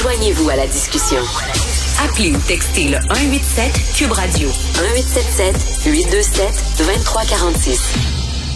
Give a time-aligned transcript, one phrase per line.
[0.00, 1.20] Joignez-vous à la discussion.
[2.02, 6.44] Appelez ou textez le 187 Cube Radio 1877 827
[6.78, 7.94] 2346.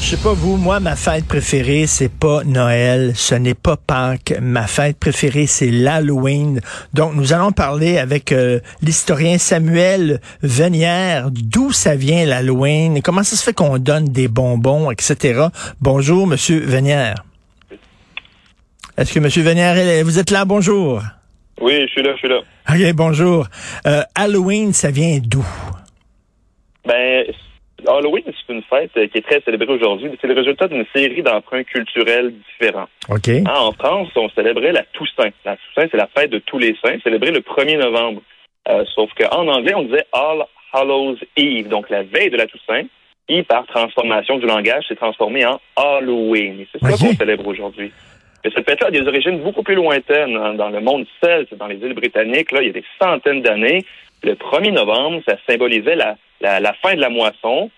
[0.01, 4.33] Je sais pas vous, moi, ma fête préférée, c'est pas Noël, ce n'est pas Pâques.
[4.41, 6.62] Ma fête préférée, c'est l'Halloween.
[6.94, 13.37] Donc, nous allons parler avec euh, l'historien Samuel Venière, d'où ça vient l'Halloween, comment ça
[13.37, 15.49] se fait qu'on donne des bonbons, etc.
[15.83, 17.23] Bonjour, Monsieur Venière.
[18.97, 20.47] Est-ce que Monsieur Venière, vous êtes là?
[20.47, 21.02] Bonjour.
[21.65, 22.41] Oui, je suis là, je suis là.
[22.69, 23.47] OK, bonjour.
[23.87, 25.43] Euh, Halloween, ça vient d'où?
[26.85, 27.25] Ben,
[27.89, 30.11] Halloween, c'est une fête qui est très célébrée aujourd'hui.
[30.21, 32.89] C'est le résultat d'une série d'emprunts culturels différents.
[33.09, 33.29] OK.
[33.31, 35.31] Hein, en France, on célébrait la Toussaint.
[35.47, 38.21] La Toussaint, c'est la fête de tous les saints, célébrée le 1er novembre.
[38.69, 42.83] Euh, sauf qu'en anglais, on disait All Hallows Eve, donc la veille de la Toussaint.
[43.31, 46.67] Et par transformation du langage, c'est transformé en Halloween.
[46.71, 47.91] C'est ça qu'on célèbre aujourd'hui.
[48.45, 50.37] Mais cette fête-là a des origines beaucoup plus lointaines.
[50.37, 50.55] Hein.
[50.55, 53.84] Dans le monde celte, dans les îles britanniques, là, il y a des centaines d'années,
[54.23, 57.70] le 1er novembre, ça symbolisait la, la, fin de la moisson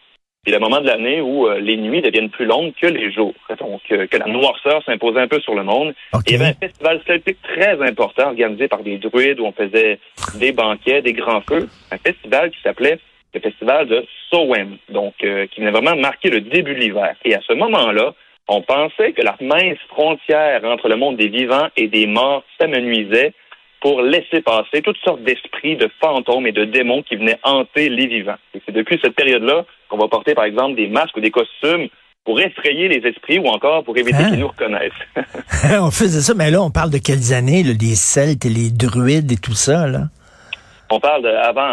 [0.47, 3.35] et le moment de l'année où euh, les nuits deviennent plus longues que les jours.
[3.59, 5.95] Donc, euh, que la noirceur s'imposait un peu sur le monde.
[6.27, 9.99] il y avait un festival celtique très important organisé par des druides où on faisait
[10.39, 11.69] des banquets, des grands feux.
[11.91, 12.99] Un festival qui s'appelait
[13.35, 17.15] le festival de Samhain, donc euh, qui venait vraiment marquer le début de l'hiver.
[17.25, 18.15] Et à ce moment-là,
[18.49, 23.33] on pensait que la mince frontière entre le monde des vivants et des morts s'amenuisait
[23.81, 28.07] pour laisser passer toutes sortes d'esprits, de fantômes et de démons qui venaient hanter les
[28.07, 28.37] vivants.
[28.55, 31.89] Et c'est depuis cette période-là qu'on va porter, par exemple, des masques ou des costumes
[32.25, 34.31] pour effrayer les esprits ou encore pour éviter hein?
[34.31, 34.93] qu'ils nous reconnaissent.
[35.81, 38.71] on faisait ça, mais là, on parle de quelles années, là, les Celtes et les
[38.71, 40.09] Druides et tout ça, là?
[40.91, 41.67] On parle de, avant,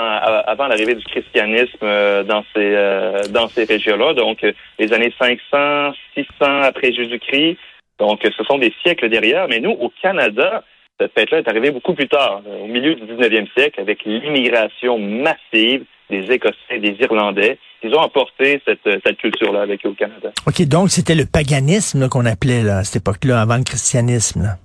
[0.48, 5.14] avant l'arrivée du christianisme euh, dans ces, euh, dans ces régions-là, donc euh, les années
[5.20, 6.26] 500, 600
[6.64, 7.58] après Jésus-Christ.
[8.00, 9.48] Donc, ce sont des siècles derrière.
[9.48, 10.64] Mais nous, au Canada,
[11.00, 15.84] cette fête-là est arrivée beaucoup plus tard, au milieu du 19e siècle, avec l'immigration massive
[16.10, 17.60] des Écossais des Irlandais.
[17.84, 20.32] Ils ont apporté cette, cette culture-là avec eux au Canada.
[20.48, 24.58] OK, donc c'était le paganisme qu'on appelait là, à cette époque-là, avant le christianisme.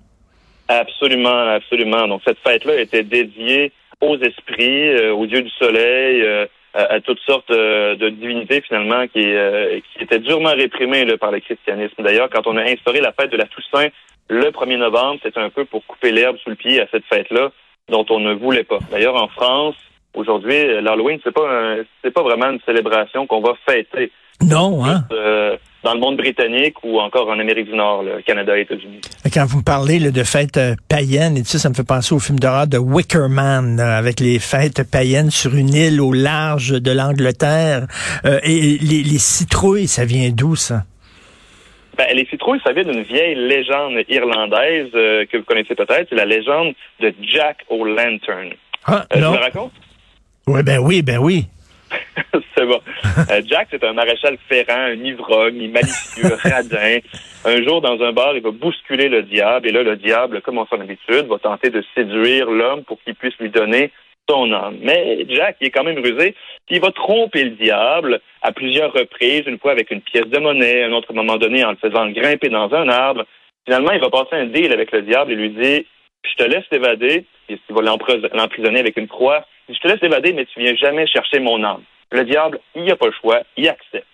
[0.68, 2.08] Absolument, absolument.
[2.08, 7.20] Donc cette fête-là était dédiée aux esprits, euh, aux dieux du soleil, euh, à, toutes
[7.20, 12.02] sortes euh, de divinités finalement qui, qui étaient durement réprimées là, par le christianisme.
[12.02, 13.88] D'ailleurs, quand on a instauré la fête de la Toussaint
[14.28, 17.50] le 1er novembre, c'était un peu pour couper l'herbe sous le pied à cette fête-là,
[17.88, 18.78] dont on ne voulait pas.
[18.90, 19.74] D'ailleurs, en France,
[20.14, 24.12] aujourd'hui, l'Halloween, c'est pas c'est pas vraiment une célébration qu'on va fêter.
[24.42, 25.04] Non, hein?
[25.84, 29.00] Dans le monde britannique ou encore en Amérique du Nord, le Canada et États-Unis.
[29.32, 32.14] Quand vous me parlez de fêtes euh, païennes et tout ça, ça me fait penser
[32.14, 36.90] au film d'horreur de Wickerman, avec les fêtes païennes sur une île au large de
[36.90, 37.86] l'Angleterre.
[38.24, 40.82] Euh, et les, les citrouilles, ça vient d'où, ça?
[41.96, 46.06] Ben, les citrouilles, ça vient d'une vieille légende irlandaise euh, que vous connaissez peut-être.
[46.08, 48.50] C'est la légende de Jack O'Lantern.
[48.84, 49.16] Ah, euh.
[49.16, 49.72] Je me raconte?
[50.46, 51.46] Oui, ben oui, ben oui.
[52.56, 52.80] c'est bon.
[53.30, 56.98] Euh, Jack, c'est un maréchal ferrant, un ivrogne, malicieux, radin.
[57.44, 59.68] Un jour, dans un bar, il va bousculer le diable.
[59.68, 63.14] Et là, le diable, comme en son habitude, va tenter de séduire l'homme pour qu'il
[63.14, 63.90] puisse lui donner
[64.28, 64.76] son âme.
[64.82, 66.34] Mais Jack, il est quand même rusé,
[66.68, 70.84] il va tromper le diable à plusieurs reprises, une fois avec une pièce de monnaie,
[70.84, 73.24] un autre moment donné en le faisant grimper dans un arbre.
[73.64, 75.86] Finalement, il va passer un deal avec le diable et lui dit
[76.24, 79.44] Je te laisse t'évader, il va l'emprisonner avec une croix.
[79.68, 81.82] Je te laisse t'évader, mais tu viens jamais chercher mon âme.
[82.10, 84.06] Le diable, il n'a pas le choix, il accepte.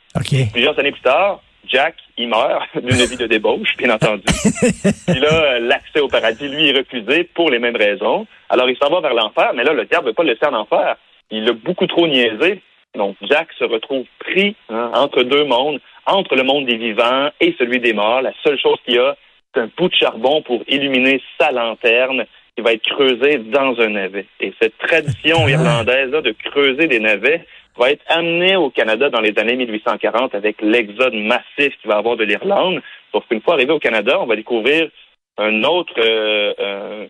[0.52, 4.22] Plusieurs années plus tard, Jack, il meurt d'une vie de débauche, bien entendu.
[5.06, 8.26] Puis là, l'accès au paradis, lui, est refusé pour les mêmes raisons.
[8.48, 10.46] Alors, il s'en va vers l'enfer, mais là, le diable ne veut pas le laisser
[10.46, 10.96] en enfer.
[11.30, 12.62] Il l'a beaucoup trop niaisé.
[12.94, 17.54] Donc, Jack se retrouve pris hein, entre deux mondes, entre le monde des vivants et
[17.58, 18.22] celui des morts.
[18.22, 19.16] La seule chose qu'il y a,
[19.52, 22.24] c'est un bout de charbon pour illuminer sa lanterne
[22.56, 24.26] qui va être creusée dans un navet.
[24.40, 25.50] Et cette tradition ah.
[25.50, 27.44] irlandaise de creuser des navets
[27.76, 32.16] va être amenée au Canada dans les années 1840 avec l'exode massif qui va avoir
[32.16, 32.80] de l'Irlande.
[33.12, 34.88] Sauf qu'une fois arrivé au Canada, on va découvrir
[35.36, 37.06] un autre euh, euh,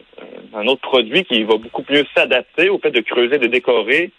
[0.54, 4.10] un autre produit qui va beaucoup mieux s'adapter au fait de creuser, de décorer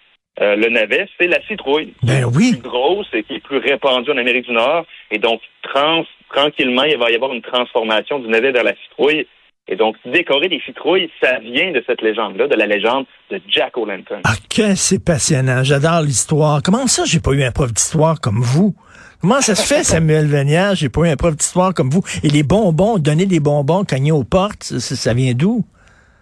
[0.42, 1.94] euh, le navet, c'est la citrouille.
[2.04, 2.52] Ben oui.
[2.52, 4.86] Qui est plus grosse et qui est plus répandue en Amérique du Nord.
[5.10, 9.28] Et donc, trans, tranquillement, il va y avoir une transformation du navet vers la citrouille.
[9.68, 13.76] Et donc, décorer des citrouilles, ça vient de cette légende-là, de la légende de Jack
[13.78, 14.22] O'Lantern.
[14.24, 15.64] Ah, que c'est passionnant.
[15.64, 16.62] J'adore l'histoire.
[16.64, 18.76] Comment ça, j'ai pas eu un prof d'histoire comme vous?
[19.22, 20.76] Comment ça se fait, Samuel Venière?
[20.76, 22.04] J'ai pas eu un prof d'histoire comme vous?
[22.24, 25.66] Et les bonbons, donner des bonbons, cogner aux portes, ça, vient d'où?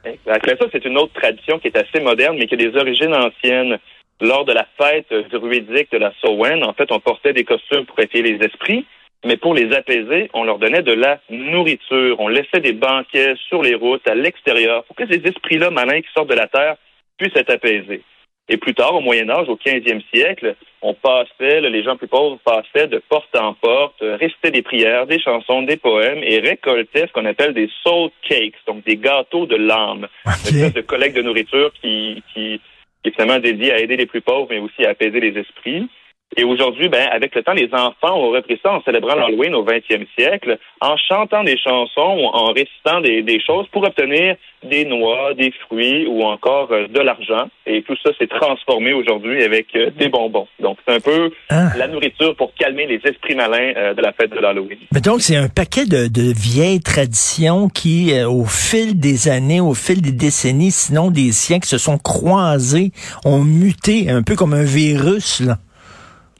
[0.06, 0.56] Exactement.
[0.62, 3.78] Ça, c'est une autre tradition qui est assez moderne, mais qui a des origines anciennes.
[4.22, 8.00] Lors de la fête druidique de la Samhain, en fait, on portait des costumes pour
[8.00, 8.86] épier les esprits.
[9.24, 12.20] Mais pour les apaiser, on leur donnait de la nourriture.
[12.20, 16.12] On laissait des banquets sur les routes, à l'extérieur, pour que ces esprits-là malins qui
[16.14, 16.75] sortent de la terre
[17.18, 18.02] puissent être apaisés.
[18.50, 22.38] Et plus tard, au Moyen Âge, au 15e siècle, on passait, les gens plus pauvres
[22.44, 27.08] passaient de porte en porte, euh, récitaient des prières, des chansons, des poèmes et récoltaient
[27.08, 30.60] ce qu'on appelle des soul cakes, donc des gâteaux de l'âme, okay.
[30.60, 32.60] une de collecte de nourriture qui, qui,
[33.02, 35.88] qui est finalement dédié à aider les plus pauvres, mais aussi à apaiser les esprits.
[36.35, 39.63] Et aujourd'hui, ben, avec le temps, les enfants ont repris ça en célébrant l'Halloween au
[39.65, 44.85] 20e siècle, en chantant des chansons ou en récitant des, des choses pour obtenir des
[44.85, 47.50] noix, des fruits ou encore euh, de l'argent.
[47.65, 50.47] Et tout ça s'est transformé aujourd'hui avec euh, des bonbons.
[50.59, 51.69] Donc, c'est un peu ah.
[51.77, 54.77] la nourriture pour calmer les esprits malins euh, de la fête de l'Halloween.
[54.94, 59.74] Mais donc, c'est un paquet de, de, vieilles traditions qui, au fil des années, au
[59.74, 62.91] fil des décennies, sinon des siècles, se sont croisées,
[63.25, 65.57] ont muté, un peu comme un virus, là.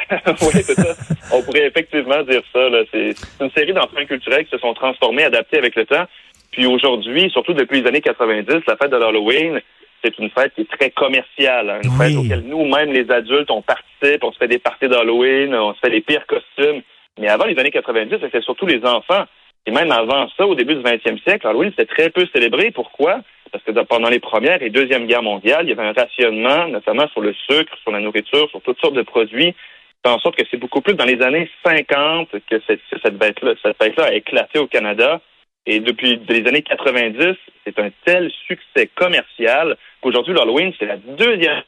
[0.28, 0.96] oui, c'est ça.
[1.32, 2.60] On pourrait effectivement dire ça.
[2.92, 6.06] C'est une série d'enfants culturels qui se sont transformés, adaptés avec le temps.
[6.52, 9.60] Puis aujourd'hui, surtout depuis les années 90, la fête de l'Halloween,
[10.04, 11.70] c'est une fête qui est très commerciale.
[11.70, 11.80] Hein.
[11.84, 15.74] Une fête auquel nous-mêmes, les adultes, on participe, on se fait des parties d'Halloween, on
[15.74, 16.82] se fait les pires costumes.
[17.20, 19.26] Mais avant les années 90, c'était surtout les enfants.
[19.66, 22.72] Et même avant ça, au début du 20e siècle, Halloween, c'était très peu célébré.
[22.72, 23.22] Pourquoi?
[23.52, 27.08] Parce que pendant les premières et deuxième guerres mondiales, il y avait un rationnement, notamment
[27.10, 29.56] sur le sucre, sur la nourriture, sur toutes sortes de produits
[30.04, 33.54] fait en sorte que c'est beaucoup plus dans les années 50 que cette, cette bête-là
[33.62, 35.22] cette bête-là a éclaté au Canada.
[35.66, 41.64] Et depuis les années 90, c'est un tel succès commercial qu'aujourd'hui, l'Halloween, c'est la deuxième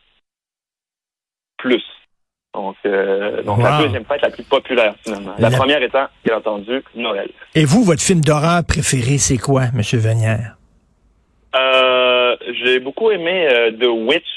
[1.58, 1.84] plus.
[2.54, 5.36] Donc, euh, donc la deuxième fête la plus populaire, finalement.
[5.40, 7.30] La, première étant, bien entendu, Noël.
[7.54, 9.81] Et vous, votre film d'horreur préféré, c'est quoi, M.
[10.00, 10.56] Venière?
[11.56, 14.28] Euh, j'ai beaucoup aimé euh, The Witch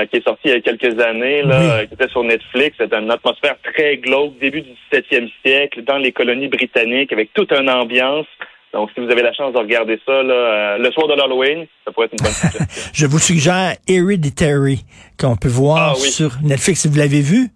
[0.00, 2.76] euh, qui est sorti il y a quelques années, là, qui était sur Netflix.
[2.78, 7.52] C'était une atmosphère très glauque, début du 17e siècle, dans les colonies britanniques, avec toute
[7.52, 8.26] une ambiance.
[8.72, 11.66] Donc, si vous avez la chance de regarder ça là, euh, le soir de l'Halloween,
[11.84, 12.90] ça pourrait être une bonne suggestion.
[12.94, 14.84] Je vous suggère Hereditary,
[15.18, 16.80] qu'on peut voir ah sur Netflix.
[16.80, 17.50] Si vous l'avez vu?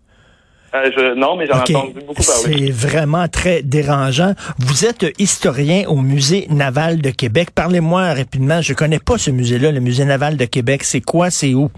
[0.75, 2.67] Euh, non, mais j'en ai entendu beaucoup parler.
[2.67, 4.35] C'est vraiment très dérangeant.
[4.59, 7.51] Vous êtes historien au Musée naval de Québec.
[7.55, 8.61] Parlez-moi rapidement.
[8.61, 10.83] Je connais pas ce musée-là, le Musée naval de Québec.
[10.83, 11.31] C'est quoi?
[11.31, 11.71] C'est où?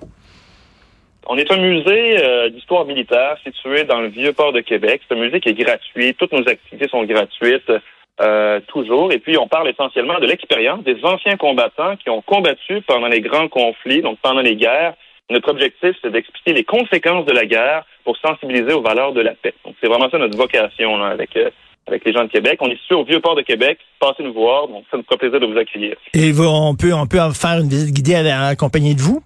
[1.28, 5.02] On est un musée euh, d'histoire militaire situé dans le vieux port de Québec.
[5.08, 6.14] C'est un musée qui est gratuit.
[6.14, 7.72] Toutes nos activités sont gratuites.
[8.18, 9.12] Euh, toujours.
[9.12, 13.20] Et puis, on parle essentiellement de l'expérience des anciens combattants qui ont combattu pendant les
[13.20, 14.94] grands conflits, donc pendant les guerres.
[15.28, 19.34] Notre objectif, c'est d'expliquer les conséquences de la guerre pour sensibiliser aux valeurs de la
[19.34, 19.52] paix.
[19.66, 21.50] Donc, c'est vraiment ça notre vocation là, avec euh,
[21.86, 22.58] avec les gens de Québec.
[22.62, 23.78] On est ici au Vieux-Port de Québec.
[24.00, 24.66] Passez nous voir.
[24.66, 25.96] Donc, ça nous fera plaisir de vous accueillir.
[26.14, 29.22] Et on peut on peut faire une visite guidée accompagnée de vous?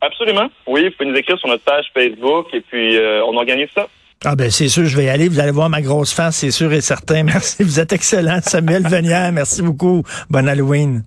[0.00, 0.48] Absolument.
[0.66, 3.88] Oui, vous pouvez nous écrire sur notre page Facebook et puis euh, on organise ça.
[4.24, 5.28] Ah ben c'est sûr, je vais y aller.
[5.28, 7.22] Vous allez voir ma grosse face, c'est sûr et certain.
[7.24, 7.62] Merci.
[7.62, 9.30] Vous êtes excellent, Samuel Venière.
[9.32, 10.02] Merci beaucoup.
[10.30, 11.04] Bon Halloween.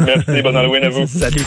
[0.00, 0.42] Merci.
[0.42, 1.06] Bon Halloween à vous.
[1.06, 1.40] Salut.